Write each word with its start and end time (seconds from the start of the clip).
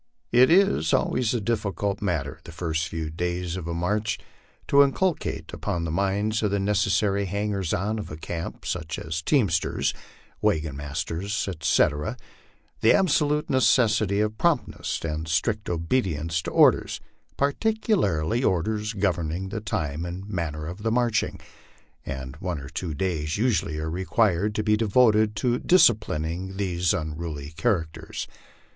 It 0.31 0.49
is 0.49 0.93
always 0.95 1.35
a 1.35 1.39
difficult 1.39 2.01
matter, 2.01 2.39
the 2.43 2.51
first 2.51 2.87
few 2.87 3.11
days 3.11 3.55
of 3.55 3.67
a 3.67 3.73
march, 3.75 4.17
to 4.67 4.81
inculcate 4.81 5.53
upon 5.53 5.83
the 5.83 5.91
minds 5.91 6.41
of 6.41 6.49
the 6.49 6.59
necessary 6.59 7.25
hangers 7.25 7.71
on 7.71 7.99
of 7.99 8.09
a 8.09 8.17
camp, 8.17 8.65
such 8.65 8.97
as 8.97 9.21
teamsters, 9.21 9.93
wagon 10.41 10.75
masters, 10.75 11.47
etc., 11.47 12.17
the 12.79 12.95
absolute 12.95 13.47
necessity 13.47 14.21
of 14.21 14.39
promptness 14.39 14.99
and 15.05 15.27
strict 15.27 15.69
obedience 15.69 16.41
to 16.41 16.49
orders, 16.49 16.99
particularly 17.37 18.43
orders 18.43 18.93
governing 18.93 19.49
the 19.49 19.61
time 19.61 20.03
and 20.03 20.27
manner 20.27 20.65
of 20.65 20.83
marching; 20.91 21.39
and 22.03 22.37
one 22.37 22.57
or 22.59 22.69
two 22.69 22.95
days 22.95 23.37
usually 23.37 23.77
are 23.77 23.87
required 23.91 24.55
to 24.55 24.63
be 24.63 24.75
devoted 24.75 25.35
to 25.35 25.59
disci 25.59 25.93
plining 25.99 26.57
these 26.57 26.91
unruly 26.91 27.51
characters. 27.51 28.27